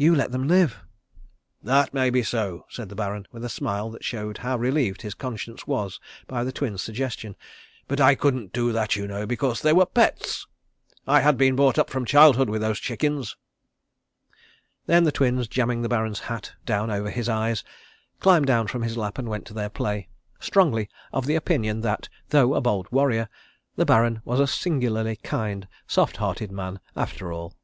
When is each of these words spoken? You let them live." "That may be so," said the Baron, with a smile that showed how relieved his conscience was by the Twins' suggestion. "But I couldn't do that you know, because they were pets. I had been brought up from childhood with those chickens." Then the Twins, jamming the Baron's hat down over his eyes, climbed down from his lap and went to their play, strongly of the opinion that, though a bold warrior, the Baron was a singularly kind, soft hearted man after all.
You 0.00 0.14
let 0.14 0.30
them 0.30 0.46
live." 0.46 0.78
"That 1.60 1.92
may 1.92 2.08
be 2.08 2.22
so," 2.22 2.66
said 2.68 2.88
the 2.88 2.94
Baron, 2.94 3.26
with 3.32 3.44
a 3.44 3.48
smile 3.48 3.90
that 3.90 4.04
showed 4.04 4.38
how 4.38 4.56
relieved 4.56 5.02
his 5.02 5.12
conscience 5.14 5.66
was 5.66 5.98
by 6.28 6.44
the 6.44 6.52
Twins' 6.52 6.84
suggestion. 6.84 7.34
"But 7.88 8.00
I 8.00 8.14
couldn't 8.14 8.52
do 8.52 8.70
that 8.70 8.94
you 8.94 9.08
know, 9.08 9.26
because 9.26 9.60
they 9.60 9.72
were 9.72 9.86
pets. 9.86 10.46
I 11.08 11.18
had 11.18 11.36
been 11.36 11.56
brought 11.56 11.80
up 11.80 11.90
from 11.90 12.04
childhood 12.04 12.48
with 12.48 12.60
those 12.60 12.78
chickens." 12.78 13.36
Then 14.86 15.02
the 15.02 15.10
Twins, 15.10 15.48
jamming 15.48 15.82
the 15.82 15.88
Baron's 15.88 16.20
hat 16.20 16.52
down 16.64 16.92
over 16.92 17.10
his 17.10 17.28
eyes, 17.28 17.64
climbed 18.20 18.46
down 18.46 18.68
from 18.68 18.82
his 18.82 18.96
lap 18.96 19.18
and 19.18 19.28
went 19.28 19.46
to 19.46 19.54
their 19.54 19.68
play, 19.68 20.06
strongly 20.38 20.88
of 21.12 21.26
the 21.26 21.34
opinion 21.34 21.80
that, 21.80 22.08
though 22.28 22.54
a 22.54 22.60
bold 22.60 22.86
warrior, 22.92 23.28
the 23.74 23.84
Baron 23.84 24.22
was 24.24 24.38
a 24.38 24.46
singularly 24.46 25.16
kind, 25.16 25.66
soft 25.88 26.18
hearted 26.18 26.52
man 26.52 26.78
after 26.94 27.32
all. 27.32 27.56